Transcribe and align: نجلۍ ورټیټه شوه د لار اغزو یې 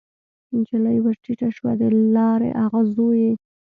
نجلۍ 0.55 0.97
ورټیټه 1.01 1.49
شوه 1.55 1.71
د 1.79 1.81
لار 2.15 2.41
اغزو 2.65 3.07
یې 3.21 3.31